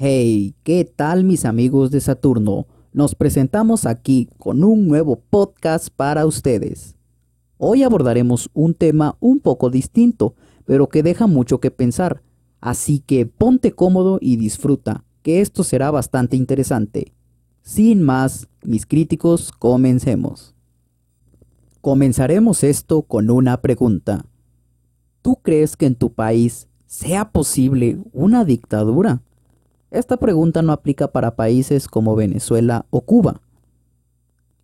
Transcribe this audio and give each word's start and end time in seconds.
Hey, 0.00 0.54
¿qué 0.62 0.84
tal 0.84 1.24
mis 1.24 1.44
amigos 1.44 1.90
de 1.90 2.00
Saturno? 2.00 2.68
Nos 2.92 3.16
presentamos 3.16 3.84
aquí 3.84 4.28
con 4.38 4.62
un 4.62 4.86
nuevo 4.86 5.16
podcast 5.28 5.88
para 5.88 6.24
ustedes. 6.24 6.94
Hoy 7.56 7.82
abordaremos 7.82 8.48
un 8.54 8.74
tema 8.74 9.16
un 9.18 9.40
poco 9.40 9.70
distinto, 9.70 10.36
pero 10.66 10.88
que 10.88 11.02
deja 11.02 11.26
mucho 11.26 11.58
que 11.58 11.72
pensar. 11.72 12.22
Así 12.60 13.00
que 13.00 13.26
ponte 13.26 13.72
cómodo 13.72 14.18
y 14.20 14.36
disfruta, 14.36 15.02
que 15.22 15.40
esto 15.40 15.64
será 15.64 15.90
bastante 15.90 16.36
interesante. 16.36 17.12
Sin 17.62 18.00
más, 18.00 18.46
mis 18.62 18.86
críticos, 18.86 19.50
comencemos. 19.50 20.54
Comenzaremos 21.80 22.62
esto 22.62 23.02
con 23.02 23.30
una 23.30 23.60
pregunta. 23.60 24.26
¿Tú 25.22 25.40
crees 25.42 25.76
que 25.76 25.86
en 25.86 25.96
tu 25.96 26.12
país 26.12 26.68
sea 26.86 27.32
posible 27.32 27.98
una 28.12 28.44
dictadura? 28.44 29.22
Esta 29.90 30.18
pregunta 30.18 30.62
no 30.62 30.72
aplica 30.72 31.08
para 31.08 31.34
países 31.36 31.88
como 31.88 32.14
Venezuela 32.14 32.84
o 32.90 33.00
Cuba. 33.00 33.40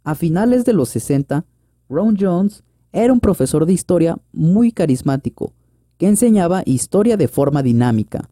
A 0.03 0.15
finales 0.15 0.65
de 0.65 0.75
los 0.75 0.91
60, 0.91 1.47
Ron 1.89 2.17
Jones 2.19 2.63
era 2.93 3.13
un 3.13 3.21
profesor 3.21 3.65
de 3.65 3.73
historia 3.73 4.19
muy 4.33 4.71
carismático 4.71 5.53
que 5.97 6.09
enseñaba 6.09 6.63
historia 6.67 7.17
de 7.17 7.29
forma 7.29 7.63
dinámica. 7.63 8.29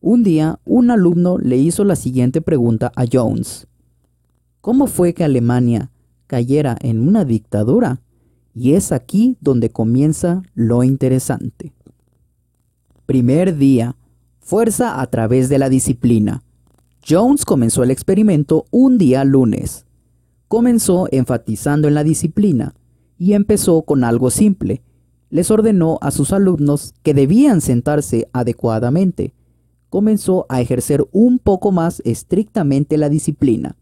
Un 0.00 0.22
día, 0.22 0.60
un 0.64 0.90
alumno 0.90 1.38
le 1.38 1.56
hizo 1.56 1.84
la 1.84 1.96
siguiente 1.96 2.40
pregunta 2.40 2.92
a 2.94 3.04
Jones. 3.10 3.66
¿Cómo 4.60 4.86
fue 4.86 5.14
que 5.14 5.24
Alemania 5.24 5.90
cayera 6.26 6.76
en 6.80 7.06
una 7.06 7.24
dictadura? 7.24 8.00
Y 8.54 8.74
es 8.74 8.92
aquí 8.92 9.36
donde 9.40 9.70
comienza 9.70 10.42
lo 10.54 10.84
interesante. 10.84 11.72
Primer 13.06 13.56
día, 13.56 13.96
Fuerza 14.52 15.00
a 15.00 15.06
través 15.06 15.48
de 15.48 15.58
la 15.58 15.70
disciplina. 15.70 16.42
Jones 17.08 17.46
comenzó 17.46 17.84
el 17.84 17.90
experimento 17.90 18.66
un 18.70 18.98
día 18.98 19.24
lunes. 19.24 19.86
Comenzó 20.46 21.08
enfatizando 21.10 21.88
en 21.88 21.94
la 21.94 22.04
disciplina 22.04 22.74
y 23.16 23.32
empezó 23.32 23.80
con 23.80 24.04
algo 24.04 24.28
simple. 24.28 24.82
Les 25.30 25.50
ordenó 25.50 25.96
a 26.02 26.10
sus 26.10 26.34
alumnos 26.34 26.92
que 27.02 27.14
debían 27.14 27.62
sentarse 27.62 28.28
adecuadamente. 28.34 29.32
Comenzó 29.88 30.44
a 30.50 30.60
ejercer 30.60 31.08
un 31.12 31.38
poco 31.38 31.72
más 31.72 32.02
estrictamente 32.04 32.98
la 32.98 33.08
disciplina. 33.08 33.78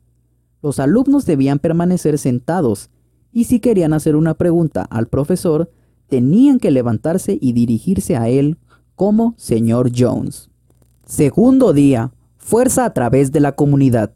Los 0.62 0.78
alumnos 0.78 1.26
debían 1.26 1.58
permanecer 1.58 2.16
sentados 2.16 2.90
y 3.32 3.42
si 3.42 3.58
querían 3.58 3.92
hacer 3.92 4.14
una 4.14 4.34
pregunta 4.34 4.82
al 4.82 5.08
profesor, 5.08 5.72
tenían 6.06 6.60
que 6.60 6.70
levantarse 6.70 7.36
y 7.40 7.54
dirigirse 7.54 8.16
a 8.16 8.28
él 8.28 8.56
como 8.94 9.34
señor 9.36 9.90
Jones. 9.92 10.49
Segundo 11.10 11.72
día, 11.72 12.12
fuerza 12.38 12.84
a 12.84 12.94
través 12.94 13.32
de 13.32 13.40
la 13.40 13.56
comunidad. 13.56 14.12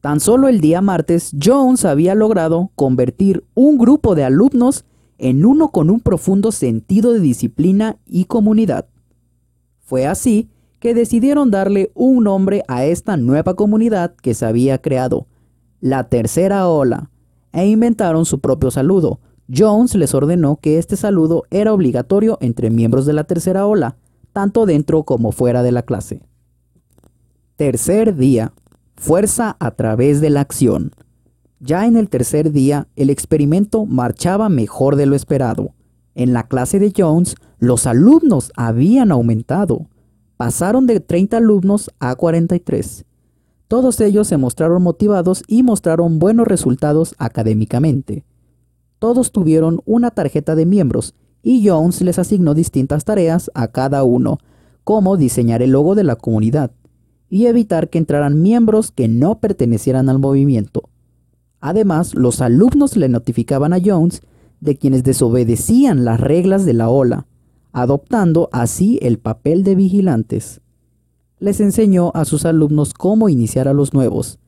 Tan 0.00 0.18
solo 0.18 0.48
el 0.48 0.60
día 0.60 0.80
martes, 0.80 1.30
Jones 1.40 1.84
había 1.84 2.16
logrado 2.16 2.72
convertir 2.74 3.44
un 3.54 3.78
grupo 3.78 4.16
de 4.16 4.24
alumnos 4.24 4.84
en 5.18 5.46
uno 5.46 5.70
con 5.70 5.88
un 5.88 6.00
profundo 6.00 6.50
sentido 6.50 7.12
de 7.12 7.20
disciplina 7.20 8.00
y 8.06 8.24
comunidad. 8.24 8.86
Fue 9.84 10.04
así 10.04 10.50
que 10.80 10.94
decidieron 10.94 11.52
darle 11.52 11.92
un 11.94 12.24
nombre 12.24 12.64
a 12.66 12.86
esta 12.86 13.16
nueva 13.16 13.54
comunidad 13.54 14.12
que 14.16 14.34
se 14.34 14.44
había 14.44 14.78
creado, 14.78 15.28
la 15.80 16.08
tercera 16.08 16.66
ola, 16.66 17.08
e 17.52 17.68
inventaron 17.68 18.24
su 18.24 18.40
propio 18.40 18.72
saludo. 18.72 19.20
Jones 19.48 19.94
les 19.94 20.12
ordenó 20.12 20.56
que 20.56 20.78
este 20.78 20.96
saludo 20.96 21.44
era 21.52 21.72
obligatorio 21.72 22.36
entre 22.40 22.68
miembros 22.70 23.06
de 23.06 23.12
la 23.12 23.22
tercera 23.22 23.64
ola, 23.64 23.94
tanto 24.32 24.66
dentro 24.66 25.04
como 25.04 25.30
fuera 25.30 25.62
de 25.62 25.70
la 25.70 25.82
clase. 25.82 26.20
Tercer 27.62 28.16
día. 28.16 28.52
Fuerza 28.96 29.56
a 29.60 29.70
través 29.70 30.20
de 30.20 30.30
la 30.30 30.40
acción. 30.40 30.90
Ya 31.60 31.86
en 31.86 31.96
el 31.96 32.08
tercer 32.08 32.50
día, 32.50 32.88
el 32.96 33.08
experimento 33.08 33.86
marchaba 33.86 34.48
mejor 34.48 34.96
de 34.96 35.06
lo 35.06 35.14
esperado. 35.14 35.72
En 36.16 36.32
la 36.32 36.48
clase 36.48 36.80
de 36.80 36.92
Jones, 36.96 37.36
los 37.60 37.86
alumnos 37.86 38.50
habían 38.56 39.12
aumentado. 39.12 39.86
Pasaron 40.36 40.88
de 40.88 40.98
30 40.98 41.36
alumnos 41.36 41.92
a 42.00 42.16
43. 42.16 43.04
Todos 43.68 44.00
ellos 44.00 44.26
se 44.26 44.38
mostraron 44.38 44.82
motivados 44.82 45.44
y 45.46 45.62
mostraron 45.62 46.18
buenos 46.18 46.48
resultados 46.48 47.14
académicamente. 47.18 48.24
Todos 48.98 49.30
tuvieron 49.30 49.82
una 49.84 50.10
tarjeta 50.10 50.56
de 50.56 50.66
miembros 50.66 51.14
y 51.44 51.68
Jones 51.68 52.00
les 52.02 52.18
asignó 52.18 52.54
distintas 52.54 53.04
tareas 53.04 53.52
a 53.54 53.68
cada 53.68 54.02
uno, 54.02 54.38
como 54.82 55.16
diseñar 55.16 55.62
el 55.62 55.70
logo 55.70 55.94
de 55.94 56.02
la 56.02 56.16
comunidad, 56.16 56.72
y 57.32 57.46
evitar 57.46 57.88
que 57.88 57.96
entraran 57.96 58.42
miembros 58.42 58.92
que 58.92 59.08
no 59.08 59.40
pertenecieran 59.40 60.10
al 60.10 60.18
movimiento. 60.18 60.90
Además, 61.60 62.14
los 62.14 62.42
alumnos 62.42 62.94
le 62.94 63.08
notificaban 63.08 63.72
a 63.72 63.78
Jones 63.82 64.20
de 64.60 64.76
quienes 64.76 65.02
desobedecían 65.02 66.04
las 66.04 66.20
reglas 66.20 66.66
de 66.66 66.74
la 66.74 66.90
ola, 66.90 67.26
adoptando 67.72 68.50
así 68.52 68.98
el 69.00 69.18
papel 69.18 69.64
de 69.64 69.76
vigilantes. 69.76 70.60
Les 71.38 71.60
enseñó 71.60 72.12
a 72.14 72.26
sus 72.26 72.44
alumnos 72.44 72.92
cómo 72.92 73.30
iniciar 73.30 73.66
a 73.66 73.72
los 73.72 73.94
nuevos. 73.94 74.38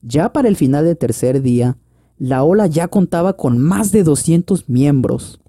Ya 0.00 0.32
para 0.32 0.48
el 0.48 0.56
final 0.56 0.86
del 0.86 0.96
tercer 0.96 1.42
día, 1.42 1.76
la 2.16 2.42
ola 2.42 2.68
ya 2.68 2.88
contaba 2.88 3.34
con 3.34 3.58
más 3.58 3.92
de 3.92 4.02
200 4.02 4.66
miembros. 4.66 5.42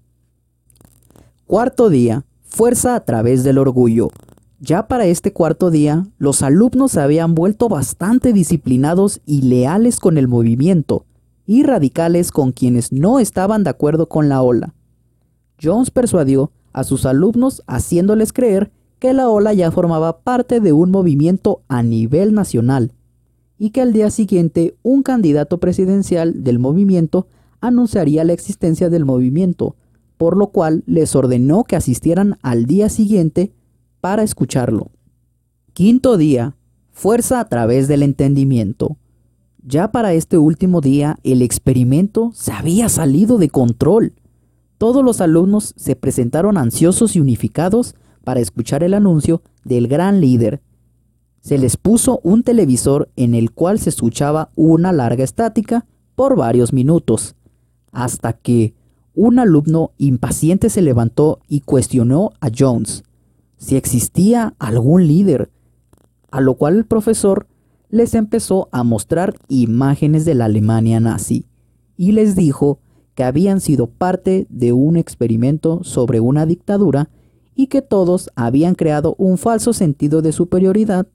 Cuarto 1.48 1.90
día, 1.90 2.26
fuerza 2.44 2.96
a 2.96 3.06
través 3.06 3.46
del 3.46 3.60
orgullo. 3.60 4.10
Ya 4.64 4.88
para 4.88 5.08
este 5.08 5.34
cuarto 5.34 5.72
día, 5.72 6.06
los 6.20 6.44
alumnos 6.44 6.92
se 6.92 7.02
habían 7.02 7.34
vuelto 7.34 7.68
bastante 7.68 8.32
disciplinados 8.32 9.20
y 9.26 9.42
leales 9.42 10.00
con 10.00 10.20
el 10.20 10.28
movimiento, 10.28 11.08
y 11.48 11.64
radicales 11.64 12.32
con 12.32 12.52
quienes 12.52 12.92
no 12.92 13.20
estaban 13.20 13.64
de 13.64 13.72
acuerdo 13.72 14.08
con 14.08 14.30
la 14.30 14.44
ola. 14.44 14.76
Jones 15.60 15.90
persuadió 15.90 16.52
a 16.74 16.84
sus 16.84 17.08
alumnos 17.08 17.64
haciéndoles 17.66 18.34
creer 18.34 18.72
que 19.00 19.14
la 19.14 19.30
ola 19.30 19.52
ya 19.52 19.72
formaba 19.72 20.20
parte 20.20 20.60
de 20.60 20.74
un 20.74 20.92
movimiento 20.92 21.64
a 21.68 21.82
nivel 21.82 22.36
nacional, 22.36 22.92
y 23.58 23.72
que 23.72 23.82
al 23.82 23.94
día 23.94 24.12
siguiente 24.12 24.76
un 24.84 25.02
candidato 25.02 25.60
presidencial 25.60 26.44
del 26.44 26.60
movimiento 26.60 27.26
anunciaría 27.62 28.24
la 28.26 28.34
existencia 28.34 28.92
del 28.92 29.06
movimiento, 29.06 29.76
por 30.18 30.38
lo 30.38 30.52
cual 30.52 30.84
les 30.86 31.16
ordenó 31.16 31.64
que 31.64 31.76
asistieran 31.76 32.38
al 32.44 32.68
día 32.68 32.90
siguiente 32.90 33.54
para 34.02 34.24
escucharlo. 34.24 34.92
Quinto 35.74 36.18
día, 36.18 36.58
fuerza 36.92 37.40
a 37.40 37.46
través 37.46 37.88
del 37.88 38.04
entendimiento. 38.04 38.98
Ya 39.64 39.92
para 39.92 40.14
este 40.14 40.38
último 40.38 40.82
día 40.82 41.18
el 41.24 41.42
experimento 41.42 42.32
se 42.34 42.52
había 42.52 42.90
salido 42.90 43.38
de 43.38 43.50
control. 43.50 44.14
Todos 44.78 45.06
los 45.06 45.22
alumnos 45.22 45.74
se 45.78 45.96
presentaron 45.96 46.58
ansiosos 46.58 47.16
y 47.16 47.22
unificados 47.22 47.96
para 48.24 48.40
escuchar 48.40 48.84
el 48.84 48.96
anuncio 48.96 49.44
del 49.64 49.88
gran 49.88 50.20
líder. 50.20 50.62
Se 51.40 51.58
les 51.58 51.78
puso 51.78 52.20
un 52.24 52.44
televisor 52.44 53.10
en 53.16 53.36
el 53.36 53.52
cual 53.52 53.80
se 53.80 53.90
escuchaba 53.90 54.50
una 54.56 54.92
larga 54.92 55.24
estática 55.24 55.86
por 56.16 56.36
varios 56.36 56.74
minutos, 56.74 57.36
hasta 57.92 58.34
que 58.34 58.74
un 59.14 59.40
alumno 59.40 59.92
impaciente 59.98 60.70
se 60.70 60.82
levantó 60.82 61.40
y 61.48 61.62
cuestionó 61.62 62.32
a 62.42 62.50
Jones 62.56 63.04
si 63.62 63.76
existía 63.76 64.56
algún 64.58 65.06
líder, 65.06 65.52
a 66.32 66.42
lo 66.42 66.56
cual 66.56 66.78
el 66.78 66.86
profesor 66.86 67.48
les 67.90 68.16
empezó 68.16 68.70
a 68.72 68.84
mostrar 68.84 69.36
imágenes 69.50 70.26
de 70.26 70.34
la 70.34 70.46
Alemania 70.46 71.00
nazi 71.00 71.46
y 71.96 72.14
les 72.14 72.36
dijo 72.36 72.80
que 73.14 73.24
habían 73.24 73.62
sido 73.62 73.86
parte 73.86 74.48
de 74.50 74.74
un 74.74 74.98
experimento 74.98 75.84
sobre 75.84 76.20
una 76.20 76.48
dictadura 76.48 77.10
y 77.54 77.68
que 77.68 77.84
todos 77.84 78.32
habían 78.36 78.74
creado 78.74 79.14
un 79.20 79.38
falso 79.38 79.74
sentido 79.74 80.24
de 80.24 80.32
superioridad, 80.32 81.06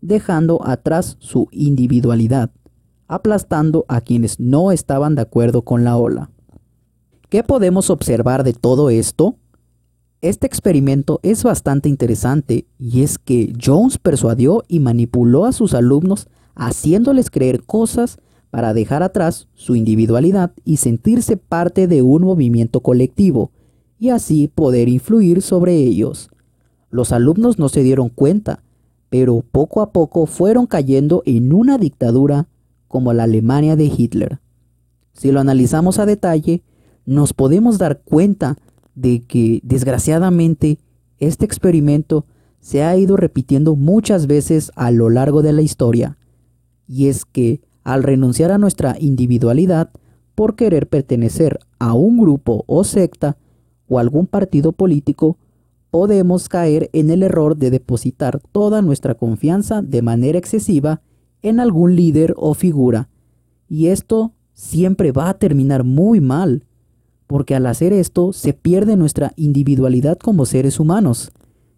dejando 0.00 0.60
atrás 0.64 1.16
su 1.18 1.48
individualidad, 1.50 2.52
aplastando 3.08 3.84
a 3.88 4.02
quienes 4.02 4.38
no 4.38 4.70
estaban 4.70 5.16
de 5.16 5.22
acuerdo 5.22 5.62
con 5.62 5.82
la 5.82 5.96
ola. 5.96 6.30
¿Qué 7.28 7.42
podemos 7.42 7.90
observar 7.90 8.44
de 8.44 8.52
todo 8.52 8.88
esto? 8.88 9.36
Este 10.20 10.48
experimento 10.48 11.20
es 11.22 11.44
bastante 11.44 11.88
interesante 11.88 12.66
y 12.76 13.02
es 13.02 13.18
que 13.18 13.52
Jones 13.64 13.98
persuadió 13.98 14.64
y 14.66 14.80
manipuló 14.80 15.44
a 15.44 15.52
sus 15.52 15.74
alumnos 15.74 16.26
haciéndoles 16.56 17.30
creer 17.30 17.62
cosas 17.62 18.18
para 18.50 18.74
dejar 18.74 19.04
atrás 19.04 19.46
su 19.54 19.76
individualidad 19.76 20.52
y 20.64 20.78
sentirse 20.78 21.36
parte 21.36 21.86
de 21.86 22.02
un 22.02 22.22
movimiento 22.22 22.80
colectivo 22.80 23.52
y 24.00 24.08
así 24.08 24.48
poder 24.48 24.88
influir 24.88 25.40
sobre 25.40 25.76
ellos. 25.76 26.30
Los 26.90 27.12
alumnos 27.12 27.60
no 27.60 27.68
se 27.68 27.84
dieron 27.84 28.08
cuenta, 28.08 28.64
pero 29.10 29.44
poco 29.52 29.82
a 29.82 29.92
poco 29.92 30.26
fueron 30.26 30.66
cayendo 30.66 31.22
en 31.26 31.52
una 31.52 31.78
dictadura 31.78 32.48
como 32.88 33.12
la 33.12 33.24
Alemania 33.24 33.76
de 33.76 33.84
Hitler. 33.84 34.40
Si 35.12 35.30
lo 35.30 35.38
analizamos 35.38 36.00
a 36.00 36.06
detalle, 36.06 36.62
nos 37.06 37.34
podemos 37.34 37.78
dar 37.78 38.00
cuenta 38.00 38.56
de 39.00 39.20
que 39.20 39.60
desgraciadamente 39.62 40.78
este 41.18 41.44
experimento 41.44 42.26
se 42.60 42.82
ha 42.82 42.96
ido 42.96 43.16
repitiendo 43.16 43.76
muchas 43.76 44.26
veces 44.26 44.72
a 44.74 44.90
lo 44.90 45.08
largo 45.08 45.42
de 45.42 45.52
la 45.52 45.62
historia, 45.62 46.18
y 46.86 47.06
es 47.06 47.24
que 47.24 47.60
al 47.84 48.02
renunciar 48.02 48.50
a 48.50 48.58
nuestra 48.58 48.96
individualidad 48.98 49.90
por 50.34 50.56
querer 50.56 50.88
pertenecer 50.88 51.58
a 51.78 51.94
un 51.94 52.18
grupo 52.18 52.64
o 52.66 52.84
secta 52.84 53.36
o 53.88 53.98
algún 53.98 54.26
partido 54.26 54.72
político, 54.72 55.38
podemos 55.90 56.48
caer 56.48 56.90
en 56.92 57.10
el 57.10 57.22
error 57.22 57.56
de 57.56 57.70
depositar 57.70 58.40
toda 58.52 58.82
nuestra 58.82 59.14
confianza 59.14 59.80
de 59.80 60.02
manera 60.02 60.38
excesiva 60.38 61.00
en 61.40 61.60
algún 61.60 61.94
líder 61.94 62.34
o 62.36 62.54
figura, 62.54 63.08
y 63.68 63.86
esto 63.86 64.32
siempre 64.54 65.12
va 65.12 65.28
a 65.28 65.38
terminar 65.38 65.84
muy 65.84 66.20
mal, 66.20 66.64
porque 67.28 67.54
al 67.54 67.66
hacer 67.66 67.92
esto 67.92 68.32
se 68.32 68.54
pierde 68.54 68.96
nuestra 68.96 69.32
individualidad 69.36 70.18
como 70.18 70.46
seres 70.46 70.80
humanos. 70.80 71.30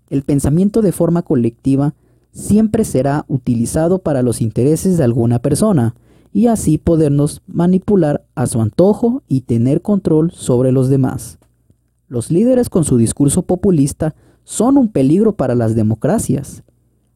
El 0.09 0.23
pensamiento 0.23 0.81
de 0.81 0.93
forma 0.93 1.21
colectiva 1.21 1.95
siempre 2.33 2.85
será 2.85 3.27
utilizado 3.29 3.99
para 3.99 4.23
los 4.23 4.41
intereses 4.41 4.97
de 4.97 5.05
alguna 5.05 5.41
persona, 5.41 5.95
y 6.33 6.47
así 6.47 6.79
podernos 6.79 7.43
manipular 7.47 8.25
a 8.35 8.47
su 8.47 8.61
antojo 8.61 9.23
y 9.29 9.43
tener 9.43 9.83
control 9.83 10.31
sobre 10.31 10.73
los 10.73 10.89
demás. 10.89 11.39
Los 12.09 12.31
líderes 12.31 12.71
con 12.71 12.85
su 12.85 12.97
discurso 12.97 13.43
populista 13.43 14.15
son 14.45 14.79
un 14.79 14.89
peligro 14.89 15.37
para 15.37 15.55
las 15.55 15.75
democracias. 15.75 16.63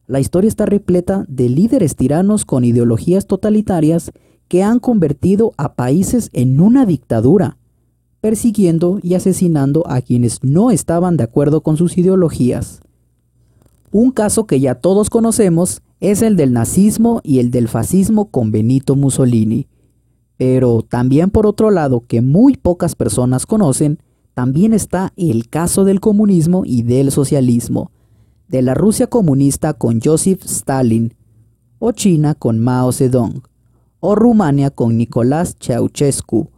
La 0.07 0.19
historia 0.19 0.47
está 0.47 0.65
repleta 0.65 1.25
de 1.27 1.49
líderes 1.49 1.95
tiranos 1.95 2.45
con 2.45 2.63
ideologías 2.63 3.25
totalitarias 3.25 4.11
que 4.47 4.63
han 4.63 4.79
convertido 4.79 5.53
a 5.57 5.73
países 5.75 6.29
en 6.33 6.59
una 6.59 6.85
dictadura, 6.85 7.57
persiguiendo 8.25 8.97
y 9.03 9.13
asesinando 9.13 9.83
a 9.85 10.01
quienes 10.01 10.43
no 10.43 10.71
estaban 10.71 11.15
de 11.15 11.23
acuerdo 11.23 11.61
con 11.61 11.77
sus 11.77 11.95
ideologías. 11.95 12.81
Un 13.91 14.09
caso 14.09 14.47
que 14.47 14.59
ya 14.59 14.73
todos 14.73 15.11
conocemos 15.11 15.83
es 15.99 16.23
el 16.23 16.35
del 16.35 16.51
nazismo 16.51 17.21
y 17.23 17.37
el 17.37 17.51
del 17.51 17.67
fascismo 17.67 18.31
con 18.31 18.51
Benito 18.51 18.95
Mussolini. 18.95 19.67
Pero 20.37 20.81
también 20.81 21.29
por 21.29 21.45
otro 21.45 21.69
lado, 21.69 22.03
que 22.07 22.23
muy 22.23 22.57
pocas 22.57 22.95
personas 22.95 23.45
conocen, 23.45 23.99
también 24.33 24.73
está 24.73 25.13
el 25.17 25.47
caso 25.47 25.85
del 25.85 25.99
comunismo 25.99 26.63
y 26.65 26.81
del 26.81 27.11
socialismo, 27.11 27.91
de 28.47 28.63
la 28.63 28.73
Rusia 28.73 29.05
comunista 29.05 29.75
con 29.75 30.01
Joseph 30.03 30.43
Stalin, 30.45 31.13
o 31.77 31.91
China 31.91 32.33
con 32.33 32.57
Mao 32.57 32.91
Zedong, 32.91 33.43
o 33.99 34.15
Rumania 34.15 34.71
con 34.71 34.97
Nicolás 34.97 35.55
Ceausescu. 35.59 36.54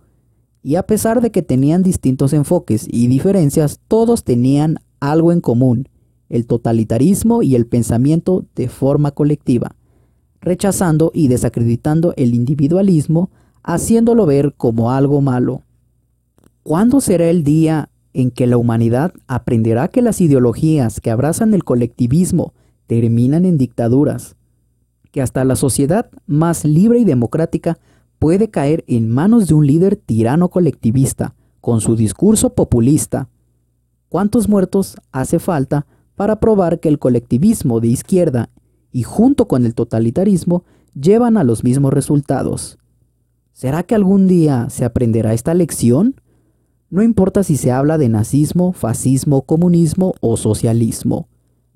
Y 0.68 0.76
a 0.76 0.84
pesar 0.84 1.22
de 1.22 1.32
que 1.32 1.44
tenían 1.44 1.82
distintos 1.82 2.34
enfoques 2.34 2.90
y 2.92 3.08
diferencias, 3.08 3.80
todos 3.88 4.26
tenían 4.26 4.80
algo 5.00 5.32
en 5.32 5.40
común, 5.40 5.88
el 6.28 6.46
totalitarismo 6.46 7.42
y 7.42 7.56
el 7.56 7.68
pensamiento 7.68 8.44
de 8.54 8.68
forma 8.68 9.12
colectiva, 9.12 9.78
rechazando 10.42 11.12
y 11.14 11.30
desacreditando 11.30 12.14
el 12.18 12.36
individualismo, 12.36 13.32
haciéndolo 13.64 14.26
ver 14.26 14.56
como 14.58 14.92
algo 14.92 15.22
malo. 15.22 15.62
¿Cuándo 16.64 17.00
será 17.00 17.30
el 17.30 17.46
día 17.46 17.90
en 18.12 18.30
que 18.30 18.46
la 18.46 18.58
humanidad 18.58 19.14
aprenderá 19.26 19.88
que 19.88 20.02
las 20.02 20.20
ideologías 20.20 21.00
que 21.00 21.12
abrazan 21.12 21.54
el 21.54 21.64
colectivismo 21.64 22.54
terminan 22.88 23.46
en 23.46 23.58
dictaduras? 23.58 24.36
Que 25.14 25.22
hasta 25.22 25.46
la 25.46 25.56
sociedad 25.56 26.10
más 26.26 26.66
libre 26.66 27.00
y 27.00 27.06
democrática 27.06 27.80
puede 28.20 28.50
caer 28.50 28.84
en 28.88 29.10
manos 29.10 29.48
de 29.48 29.54
un 29.54 29.68
líder 29.68 29.96
tirano 29.96 30.50
colectivista 30.50 31.36
con 31.62 31.82
su 31.82 31.96
discurso 31.96 32.54
populista. 32.54 33.30
¿Cuántos 34.10 34.48
muertos 34.48 34.96
hace 35.12 35.40
falta 35.40 35.86
para 36.16 36.40
probar 36.40 36.80
que 36.80 36.90
el 36.90 37.00
colectivismo 37.00 37.80
de 37.80 37.90
izquierda 37.90 38.50
y 38.92 39.04
junto 39.04 39.48
con 39.48 39.66
el 39.66 39.76
totalitarismo 39.76 40.64
llevan 40.94 41.38
a 41.38 41.44
los 41.44 41.64
mismos 41.64 41.94
resultados? 41.94 42.78
¿Será 43.54 43.84
que 43.84 43.96
algún 43.96 44.28
día 44.28 44.70
se 44.70 44.86
aprenderá 44.86 45.34
esta 45.34 45.54
lección? 45.54 46.16
No 46.90 47.04
importa 47.04 47.44
si 47.44 47.58
se 47.58 47.72
habla 47.72 47.98
de 47.98 48.08
nazismo, 48.08 48.72
fascismo, 48.72 49.42
comunismo 49.42 50.14
o 50.22 50.38
socialismo. 50.38 51.28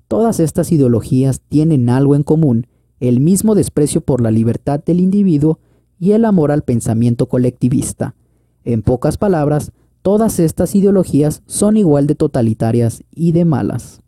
Todas 0.08 0.40
estas 0.40 0.72
ideologías 0.72 1.40
tienen 1.40 1.88
algo 1.88 2.14
en 2.14 2.22
común, 2.22 2.66
el 3.00 3.20
mismo 3.20 3.54
desprecio 3.54 4.00
por 4.00 4.20
la 4.20 4.30
libertad 4.30 4.82
del 4.84 5.00
individuo 5.00 5.58
y 6.02 6.14
el 6.14 6.24
amor 6.24 6.50
al 6.50 6.62
pensamiento 6.62 7.28
colectivista. 7.28 8.16
En 8.64 8.82
pocas 8.82 9.18
palabras, 9.18 9.70
todas 10.02 10.40
estas 10.40 10.74
ideologías 10.74 11.44
son 11.46 11.76
igual 11.76 12.08
de 12.08 12.16
totalitarias 12.16 13.04
y 13.14 13.30
de 13.30 13.44
malas. 13.44 14.00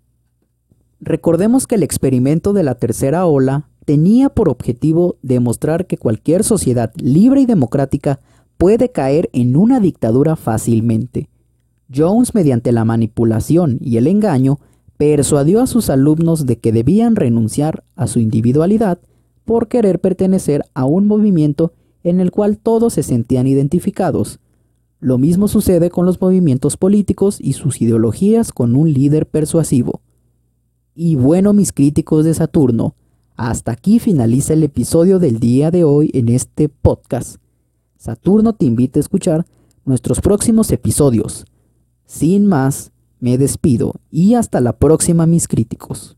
Recordemos 0.98 1.68
que 1.68 1.76
el 1.76 1.84
experimento 1.84 2.52
de 2.52 2.64
la 2.64 2.74
tercera 2.74 3.26
ola 3.26 3.68
tenía 3.84 4.28
por 4.28 4.48
objetivo 4.48 5.18
demostrar 5.22 5.86
que 5.86 5.96
cualquier 5.96 6.42
sociedad 6.42 6.92
libre 6.96 7.42
y 7.42 7.46
democrática 7.46 8.18
puede 8.58 8.90
caer 8.90 9.30
en 9.32 9.54
una 9.54 9.78
dictadura 9.78 10.34
fácilmente. 10.34 11.28
Jones, 11.94 12.34
mediante 12.34 12.72
la 12.72 12.84
manipulación 12.84 13.78
y 13.80 13.98
el 13.98 14.08
engaño, 14.08 14.58
persuadió 14.96 15.60
a 15.60 15.68
sus 15.68 15.90
alumnos 15.90 16.44
de 16.44 16.58
que 16.58 16.72
debían 16.72 17.14
renunciar 17.14 17.84
a 17.94 18.08
su 18.08 18.18
individualidad 18.18 18.98
por 19.44 19.68
querer 19.68 20.00
pertenecer 20.00 20.64
a 20.74 20.86
un 20.86 21.06
movimiento 21.06 21.72
en 22.04 22.20
el 22.20 22.30
cual 22.30 22.58
todos 22.58 22.94
se 22.94 23.02
sentían 23.02 23.48
identificados. 23.48 24.38
Lo 25.00 25.18
mismo 25.18 25.48
sucede 25.48 25.90
con 25.90 26.06
los 26.06 26.20
movimientos 26.20 26.76
políticos 26.76 27.38
y 27.40 27.54
sus 27.54 27.82
ideologías 27.82 28.52
con 28.52 28.76
un 28.76 28.92
líder 28.92 29.26
persuasivo. 29.26 30.00
Y 30.94 31.16
bueno, 31.16 31.52
mis 31.52 31.72
críticos 31.72 32.24
de 32.24 32.34
Saturno, 32.34 32.94
hasta 33.36 33.72
aquí 33.72 33.98
finaliza 33.98 34.52
el 34.52 34.62
episodio 34.62 35.18
del 35.18 35.40
día 35.40 35.70
de 35.72 35.82
hoy 35.82 36.10
en 36.14 36.28
este 36.28 36.68
podcast. 36.68 37.38
Saturno 37.96 38.52
te 38.52 38.66
invita 38.66 38.98
a 38.98 39.02
escuchar 39.02 39.44
nuestros 39.84 40.20
próximos 40.20 40.70
episodios. 40.70 41.46
Sin 42.06 42.46
más, 42.46 42.92
me 43.18 43.38
despido 43.38 43.94
y 44.10 44.34
hasta 44.34 44.60
la 44.60 44.76
próxima 44.76 45.26
mis 45.26 45.48
críticos. 45.48 46.16